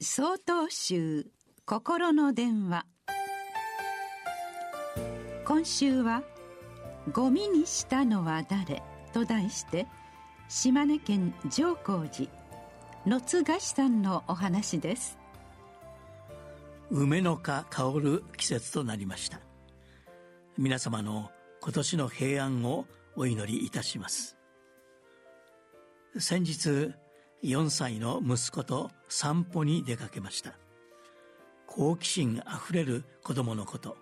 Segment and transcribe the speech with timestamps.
[0.00, 1.26] 総統集
[1.64, 2.86] 心の電話。
[5.44, 6.22] 今週は
[7.10, 8.80] 「ゴミにしたのは誰?」
[9.12, 9.88] と題して
[10.48, 12.30] 島根県上皇寺
[13.06, 15.18] 野津菓子さんのお話です。
[16.90, 19.40] 梅の花香る季節となりました。
[20.56, 22.86] 皆様の今年の平安を
[23.16, 24.38] お祈りいたします。
[26.16, 26.94] 先日
[27.42, 30.54] 4歳の息子と散歩に出かけました。
[31.66, 33.96] 好奇心あふれる子供のこと。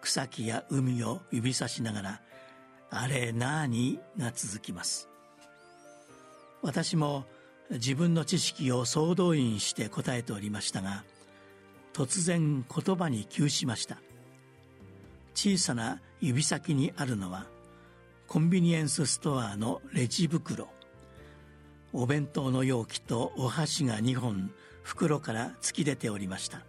[0.00, 2.20] 草木や海を指さしながら
[2.90, 5.08] 「あれなーに?」が続きます。
[6.62, 7.26] 私も
[7.70, 11.04] 自分の知識を総動員して答えておりましたが
[11.92, 13.98] 突然言葉に窮しました。
[15.34, 17.46] 小さな指先にあるのは
[18.28, 20.73] コンビニエンスストアのレジ袋。
[21.96, 24.50] お弁当の容器とお箸が2本
[24.82, 26.60] 袋から突き出ておりました。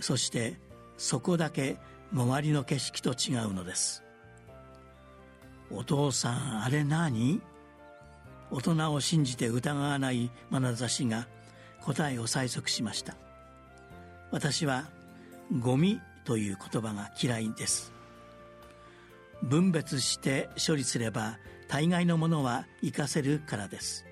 [0.00, 0.56] そして
[0.96, 1.76] そこだけ
[2.10, 4.02] 周りの景色と違うのです。
[5.70, 7.42] お父さんあれ何？
[8.50, 11.26] 大人を信じて疑わない眼差しが
[11.82, 13.14] 答えを催促しました。
[14.30, 14.84] 私は
[15.60, 17.92] ゴミという言葉が嫌いです。
[19.42, 24.04] 分別して処理すれば大概のものは活かせるからです。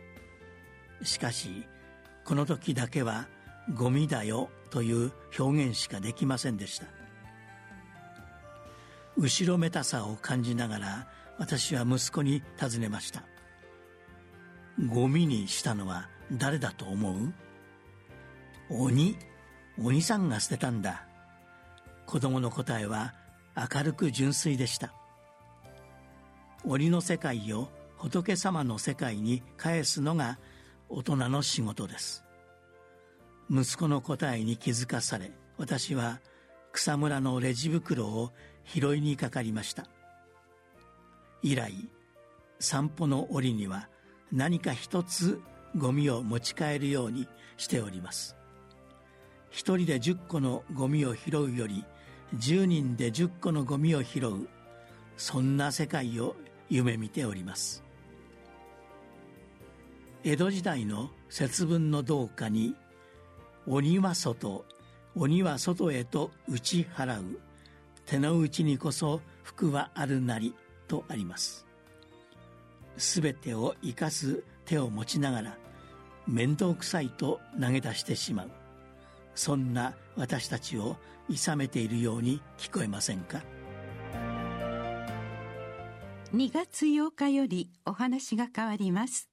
[1.02, 1.66] しかし
[2.24, 3.28] この時だけは
[3.74, 6.86] ゴミだよという表現しかできませんでした。
[9.16, 11.08] 後ろめたさを感じながら
[11.38, 13.22] 私は息子に尋ねました。
[14.88, 17.32] ゴミにしたのは誰だと思う？
[18.70, 19.16] 鬼？
[19.78, 21.06] 鬼さんが捨てたんだ。
[22.06, 23.14] 子供の答えは
[23.56, 24.94] 明るく純粋でした。
[26.64, 30.39] 鬼の世界を仏様の世界に返すのが
[30.89, 32.25] 大人の仕事です。
[33.50, 36.20] 息子の答えに気づかされ私は
[36.72, 38.31] 草むらのレジ袋を
[38.64, 39.86] 拾いにかかりました。
[41.43, 41.72] 以来
[42.59, 43.88] 散歩の折には
[44.31, 45.41] 何か一つ
[45.76, 47.26] ゴミを持ち帰るように
[47.56, 48.37] しております。
[49.50, 51.84] 一人で10個のゴミを拾うより
[52.37, 54.49] 10人で10個のゴミを拾う
[55.16, 56.37] そんな世界を
[56.70, 57.82] 夢見ております。
[60.22, 62.76] 江戸時代の節分の道家に
[63.66, 64.64] 「鬼は外
[65.16, 67.41] 鬼は外へと打ち払う。
[68.06, 70.54] 手の内にこそ福はあるなり」
[70.86, 71.66] とあります。
[72.97, 75.58] すべてを生かす手を持ちながら
[76.26, 78.50] 面倒くさいと投げ出してしまう。
[79.34, 80.97] そんな私たちを
[81.28, 83.42] 諌めているように聞こえませんか？
[86.32, 89.28] 2月8日よりお話が変わります。